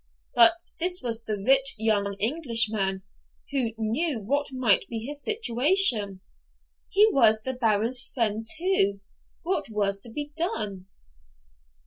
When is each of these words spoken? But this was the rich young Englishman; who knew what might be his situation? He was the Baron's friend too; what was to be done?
But 0.33 0.55
this 0.79 1.03
was 1.03 1.21
the 1.25 1.37
rich 1.45 1.75
young 1.77 2.15
Englishman; 2.15 3.03
who 3.51 3.73
knew 3.77 4.19
what 4.23 4.47
might 4.51 4.87
be 4.89 5.05
his 5.05 5.21
situation? 5.23 6.21
He 6.89 7.07
was 7.11 7.41
the 7.41 7.53
Baron's 7.53 8.01
friend 8.01 8.43
too; 8.57 9.01
what 9.43 9.65
was 9.69 9.99
to 9.99 10.09
be 10.11 10.33
done? 10.35 10.87